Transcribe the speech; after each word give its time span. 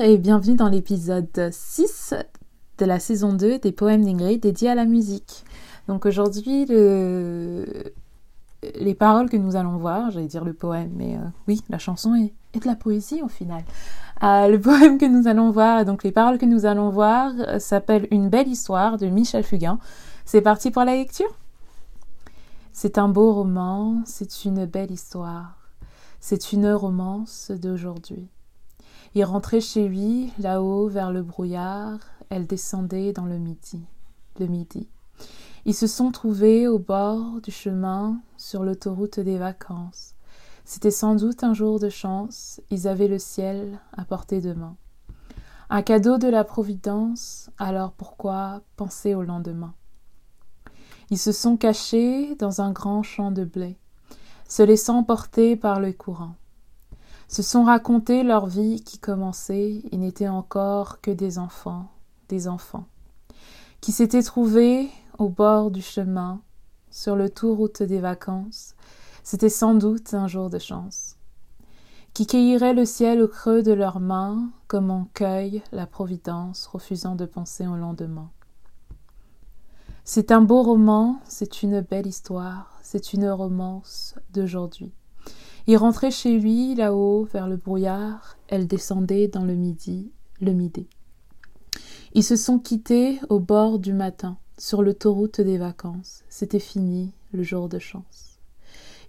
et 0.00 0.18
bienvenue 0.18 0.56
dans 0.56 0.68
l'épisode 0.68 1.50
6 1.50 2.12
de 2.78 2.84
la 2.84 2.98
saison 2.98 3.32
2 3.32 3.58
des 3.60 3.72
poèmes 3.72 4.04
d'Ingrid 4.04 4.40
dédiés 4.40 4.68
à 4.68 4.74
la 4.74 4.84
musique. 4.84 5.44
Donc 5.88 6.04
aujourd'hui, 6.04 6.66
le... 6.66 7.64
les 8.74 8.94
paroles 8.94 9.30
que 9.30 9.38
nous 9.38 9.56
allons 9.56 9.78
voir, 9.78 10.10
j'allais 10.10 10.26
dire 10.26 10.44
le 10.44 10.52
poème, 10.52 10.90
mais 10.94 11.16
euh, 11.16 11.20
oui, 11.48 11.62
la 11.70 11.78
chanson 11.78 12.14
est, 12.14 12.34
de 12.58 12.66
la 12.66 12.74
poésie 12.74 13.22
au 13.22 13.28
final. 13.28 13.64
Euh, 14.22 14.48
le 14.48 14.60
poème 14.60 14.98
que 14.98 15.06
nous 15.06 15.28
allons 15.28 15.50
voir, 15.50 15.84
donc 15.84 16.04
les 16.04 16.12
paroles 16.12 16.38
que 16.38 16.46
nous 16.46 16.66
allons 16.66 16.90
voir, 16.90 17.32
euh, 17.38 17.58
s'appelle 17.58 18.06
Une 18.10 18.28
belle 18.28 18.48
histoire 18.48 18.98
de 18.98 19.06
Michel 19.06 19.44
Fugain. 19.44 19.78
C'est 20.26 20.42
parti 20.42 20.70
pour 20.70 20.84
la 20.84 20.94
lecture? 20.94 21.38
C'est 22.72 22.98
un 22.98 23.08
beau 23.08 23.32
roman, 23.32 24.02
c'est 24.04 24.44
une 24.44 24.66
belle 24.66 24.90
histoire, 24.90 25.56
c'est 26.20 26.52
une 26.52 26.70
romance 26.72 27.50
d'aujourd'hui. 27.50 28.28
Il 29.16 29.24
rentrait 29.24 29.62
chez 29.62 29.88
lui, 29.88 30.30
là-haut, 30.38 30.88
vers 30.88 31.10
le 31.10 31.22
brouillard, 31.22 32.00
elle 32.28 32.46
descendait 32.46 33.14
dans 33.14 33.24
le 33.24 33.38
midi. 33.38 33.80
Le 34.38 34.46
midi. 34.46 34.90
Ils 35.64 35.74
se 35.74 35.86
sont 35.86 36.10
trouvés 36.10 36.68
au 36.68 36.78
bord 36.78 37.40
du 37.40 37.50
chemin, 37.50 38.20
sur 38.36 38.62
l'autoroute 38.62 39.18
des 39.18 39.38
vacances. 39.38 40.12
C'était 40.66 40.90
sans 40.90 41.14
doute 41.14 41.44
un 41.44 41.54
jour 41.54 41.80
de 41.80 41.88
chance, 41.88 42.60
ils 42.68 42.88
avaient 42.88 43.08
le 43.08 43.18
ciel 43.18 43.80
à 43.96 44.04
portée 44.04 44.42
de 44.42 44.52
main. 44.52 44.76
Un 45.70 45.80
cadeau 45.80 46.18
de 46.18 46.28
la 46.28 46.44
Providence, 46.44 47.48
alors 47.56 47.92
pourquoi 47.92 48.60
penser 48.76 49.14
au 49.14 49.22
lendemain? 49.22 49.72
Ils 51.08 51.16
se 51.18 51.32
sont 51.32 51.56
cachés 51.56 52.34
dans 52.34 52.60
un 52.60 52.70
grand 52.70 53.02
champ 53.02 53.30
de 53.30 53.46
blé, 53.46 53.78
se 54.46 54.62
laissant 54.62 55.04
porter 55.04 55.56
par 55.56 55.80
le 55.80 55.94
courant 55.94 56.34
se 57.28 57.42
sont 57.42 57.64
racontés 57.64 58.22
leur 58.22 58.46
vie 58.46 58.82
qui 58.82 58.98
commençait, 58.98 59.82
ils 59.90 59.98
n'étaient 59.98 60.28
encore 60.28 61.00
que 61.00 61.10
des 61.10 61.38
enfants, 61.38 61.88
des 62.28 62.48
enfants, 62.48 62.86
qui 63.80 63.92
s'étaient 63.92 64.22
trouvés 64.22 64.88
au 65.18 65.28
bord 65.28 65.70
du 65.70 65.82
chemin, 65.82 66.40
sur 66.90 67.16
le 67.16 67.28
tout 67.28 67.54
route 67.54 67.82
des 67.82 68.00
vacances, 68.00 68.74
c'était 69.22 69.50
sans 69.50 69.74
doute 69.74 70.14
un 70.14 70.28
jour 70.28 70.48
de 70.50 70.58
chance, 70.58 71.16
qui 72.14 72.26
cueilliraient 72.26 72.74
le 72.74 72.86
ciel 72.86 73.22
au 73.22 73.28
creux 73.28 73.62
de 73.62 73.72
leurs 73.72 74.00
mains, 74.00 74.50
comme 74.68 74.90
on 74.90 75.06
cueille 75.12 75.62
la 75.72 75.86
providence, 75.86 76.66
refusant 76.66 77.16
de 77.16 77.26
penser 77.26 77.66
au 77.66 77.76
lendemain. 77.76 78.30
C'est 80.04 80.30
un 80.30 80.40
beau 80.40 80.62
roman, 80.62 81.20
c'est 81.28 81.62
une 81.62 81.80
belle 81.80 82.06
histoire, 82.06 82.78
c'est 82.82 83.12
une 83.12 83.28
romance 83.28 84.14
d'aujourd'hui. 84.32 84.94
Il 85.68 85.76
rentrait 85.76 86.12
chez 86.12 86.38
lui, 86.38 86.76
là-haut, 86.76 87.24
vers 87.24 87.48
le 87.48 87.56
brouillard, 87.56 88.36
elle 88.46 88.68
descendait 88.68 89.26
dans 89.26 89.44
le 89.44 89.54
midi, 89.54 90.12
le 90.40 90.52
midi. 90.52 90.86
Ils 92.14 92.22
se 92.22 92.36
sont 92.36 92.60
quittés 92.60 93.20
au 93.28 93.40
bord 93.40 93.80
du 93.80 93.92
matin, 93.92 94.38
sur 94.58 94.82
l'autoroute 94.82 95.40
des 95.40 95.58
vacances. 95.58 96.22
C'était 96.28 96.60
fini, 96.60 97.12
le 97.32 97.42
jour 97.42 97.68
de 97.68 97.80
chance. 97.80 98.38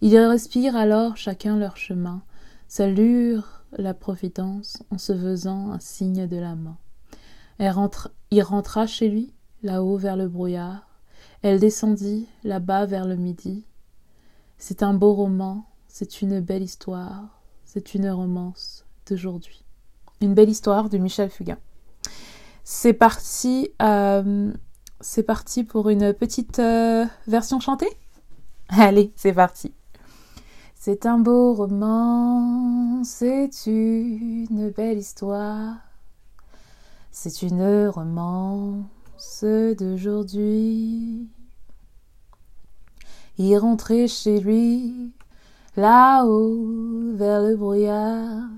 Ils 0.00 0.16
respirent 0.18 0.76
alors 0.76 1.16
chacun 1.16 1.58
leur 1.58 1.76
chemin, 1.76 2.22
saluent 2.68 3.40
la 3.76 3.92
Providence 3.92 4.82
en 4.90 4.96
se 4.96 5.16
faisant 5.16 5.72
un 5.72 5.78
signe 5.78 6.26
de 6.26 6.36
la 6.36 6.54
main. 6.54 6.78
Il 8.30 8.42
rentra 8.42 8.86
chez 8.86 9.08
lui, 9.08 9.34
là-haut 9.62 9.98
vers 9.98 10.16
le 10.16 10.28
brouillard. 10.28 11.00
Elle 11.42 11.60
descendit, 11.60 12.26
là-bas 12.44 12.86
vers 12.86 13.06
le 13.06 13.16
midi. 13.16 13.64
C'est 14.58 14.82
un 14.82 14.94
beau 14.94 15.12
roman, 15.12 15.66
c'est 15.98 16.20
une 16.20 16.40
belle 16.40 16.62
histoire, 16.62 17.40
c'est 17.64 17.94
une 17.94 18.10
romance 18.10 18.84
d'aujourd'hui. 19.08 19.64
Une 20.20 20.34
belle 20.34 20.50
histoire 20.50 20.90
de 20.90 20.98
Michel 20.98 21.30
Fugain. 21.30 21.56
C'est 22.64 22.92
parti, 22.92 23.70
euh, 23.80 24.52
pour 25.66 25.88
une 25.88 26.12
petite 26.12 26.58
euh, 26.58 27.06
version 27.26 27.60
chantée? 27.60 27.88
Allez, 28.68 29.10
c'est 29.16 29.32
parti. 29.32 29.72
C'est 30.74 31.06
un 31.06 31.16
beau 31.16 31.54
roman, 31.54 33.02
c'est 33.02 33.64
une 33.64 34.70
belle 34.76 34.98
histoire, 34.98 35.76
c'est 37.10 37.40
une 37.40 37.88
romance 37.88 38.84
d'aujourd'hui. 39.78 41.26
Il 43.38 43.56
rentrait 43.56 44.08
chez 44.08 44.40
lui 44.40 45.14
là-haut 45.76 47.12
vers 47.14 47.42
le 47.42 47.56
brouillard. 47.56 48.48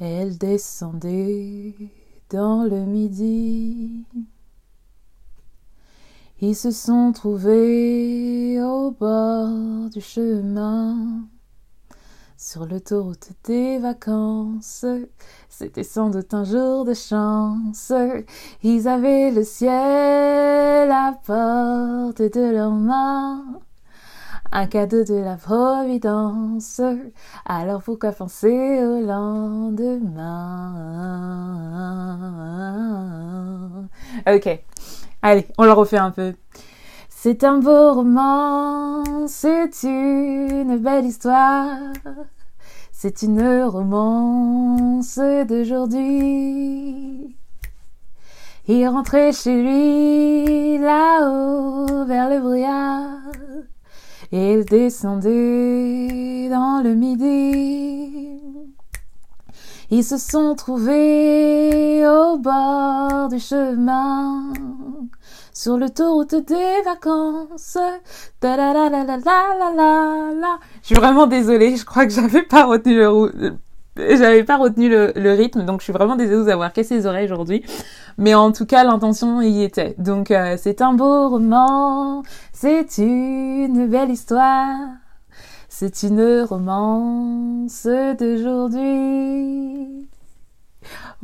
Elle 0.00 0.38
descendait 0.38 1.74
dans 2.30 2.64
le 2.64 2.80
midi. 2.80 4.04
Ils 6.40 6.56
se 6.56 6.72
sont 6.72 7.12
trouvés 7.12 8.60
au 8.60 8.90
bord 8.90 9.90
du 9.90 10.00
chemin, 10.00 11.28
sur 12.36 12.66
l'autoroute 12.66 13.30
des 13.44 13.78
vacances. 13.78 14.84
C'était 15.48 15.84
sans 15.84 16.10
doute 16.10 16.34
un 16.34 16.42
jour 16.42 16.84
de 16.84 16.94
chance. 16.94 17.92
Ils 18.64 18.88
avaient 18.88 19.30
le 19.30 19.44
ciel 19.44 20.90
à 20.90 21.16
portée 21.24 22.28
de 22.28 22.50
leurs 22.50 22.72
mains 22.72 23.62
un 24.52 24.66
cadeau 24.66 25.02
de 25.02 25.14
la 25.14 25.36
Providence. 25.36 26.80
Alors 27.46 27.82
pourquoi 27.82 28.12
penser 28.12 28.84
au 28.84 29.00
lendemain? 29.00 30.28
Ok, 34.26 34.60
allez, 35.22 35.48
on 35.56 35.64
le 35.64 35.72
refait 35.72 35.96
un 35.96 36.10
peu. 36.10 36.34
C'est 37.08 37.44
un 37.44 37.58
beau 37.58 37.94
roman, 37.94 39.26
c'est 39.26 39.82
une 39.84 40.76
belle 40.78 41.06
histoire. 41.06 41.78
C'est 42.90 43.22
une 43.22 43.62
romance 43.64 45.18
d'aujourd'hui. 45.48 47.36
Il 48.68 48.86
rentrait 48.86 49.32
chez 49.32 49.60
lui 49.60 50.78
là-haut 50.78 52.04
vers 52.04 52.30
le 52.30 52.38
brouillard 52.38 53.21
il 54.32 54.64
descendait 54.64 56.48
dans 56.48 56.82
le 56.82 56.94
midi. 56.94 58.40
Ils 59.90 60.02
se 60.02 60.16
sont 60.16 60.54
trouvés 60.54 62.06
au 62.06 62.38
bord 62.38 63.28
du 63.28 63.38
chemin, 63.38 64.54
sur 65.52 65.74
le 65.74 65.80
l'autoroute 65.80 66.34
des 66.34 66.82
vacances. 66.82 67.76
Je 68.42 68.48
suis 70.82 70.94
vraiment 70.94 71.26
désolée, 71.26 71.76
je 71.76 71.84
crois 71.84 72.06
que 72.06 72.12
j'avais 72.12 72.40
pas 72.42 72.64
retenu 72.64 72.94
le, 72.94 73.54
j'avais 73.96 74.44
pas 74.44 74.56
retenu 74.56 74.88
le, 74.88 75.32
rythme, 75.32 75.64
donc 75.64 75.80
je 75.80 75.84
suis 75.84 75.92
vraiment 75.92 76.16
désolée 76.16 76.46
d'avoir 76.46 76.72
cassé 76.72 76.94
les 76.94 77.06
oreilles 77.06 77.26
aujourd'hui. 77.26 77.62
Mais 78.18 78.34
en 78.34 78.52
tout 78.52 78.66
cas, 78.66 78.84
l'intention 78.84 79.42
y 79.42 79.62
était. 79.62 79.94
Donc 79.98 80.30
euh, 80.30 80.56
c'est 80.58 80.80
un 80.80 80.94
beau 80.94 81.28
roman, 81.28 82.22
c'est 82.52 82.98
une 82.98 83.86
belle 83.88 84.10
histoire, 84.10 84.78
c'est 85.68 86.02
une 86.04 86.42
romance 86.42 87.86
d'aujourd'hui. 88.18 90.08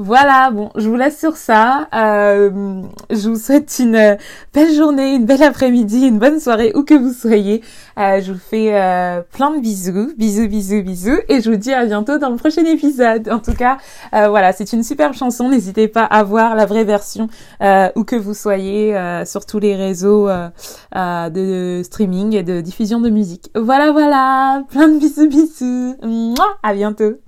Voilà, 0.00 0.52
bon, 0.52 0.70
je 0.76 0.88
vous 0.88 0.94
laisse 0.94 1.18
sur 1.18 1.36
ça. 1.36 1.88
Euh, 1.92 2.82
je 3.10 3.28
vous 3.28 3.36
souhaite 3.36 3.80
une 3.80 4.16
belle 4.54 4.72
journée, 4.72 5.16
une 5.16 5.26
belle 5.26 5.42
après-midi, 5.42 6.06
une 6.06 6.20
bonne 6.20 6.38
soirée, 6.38 6.70
où 6.76 6.84
que 6.84 6.94
vous 6.94 7.12
soyez. 7.12 7.64
Euh, 7.98 8.20
je 8.20 8.32
vous 8.32 8.38
fais 8.38 8.80
euh, 8.80 9.22
plein 9.32 9.50
de 9.50 9.58
bisous, 9.58 10.12
bisous, 10.16 10.46
bisous, 10.46 10.84
bisous, 10.84 11.18
et 11.28 11.40
je 11.40 11.50
vous 11.50 11.56
dis 11.56 11.72
à 11.72 11.84
bientôt 11.84 12.16
dans 12.18 12.30
le 12.30 12.36
prochain 12.36 12.64
épisode. 12.64 13.28
En 13.28 13.40
tout 13.40 13.54
cas, 13.54 13.78
voilà, 14.12 14.52
c'est 14.52 14.72
une 14.72 14.84
superbe 14.84 15.14
chanson. 15.14 15.48
N'hésitez 15.48 15.88
pas 15.88 16.04
à 16.04 16.22
voir 16.22 16.54
la 16.54 16.64
vraie 16.64 16.84
version 16.84 17.28
où 17.60 18.04
que 18.04 18.14
vous 18.14 18.34
soyez 18.34 18.96
sur 19.26 19.46
tous 19.46 19.58
les 19.58 19.74
réseaux 19.74 20.28
de 20.94 21.82
streaming 21.82 22.36
et 22.36 22.44
de 22.44 22.60
diffusion 22.60 23.00
de 23.00 23.10
musique. 23.10 23.50
Voilà, 23.56 23.90
voilà, 23.90 24.62
plein 24.70 24.86
de 24.86 24.98
bisous, 24.98 25.28
bisous. 25.28 25.96
À 26.62 26.72
bientôt. 26.72 27.18